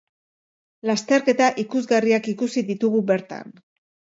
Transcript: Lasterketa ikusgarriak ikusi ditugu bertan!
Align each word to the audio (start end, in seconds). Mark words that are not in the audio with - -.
Lasterketa 0.89 1.51
ikusgarriak 1.65 2.31
ikusi 2.33 2.65
ditugu 2.71 3.07
bertan! 3.13 3.55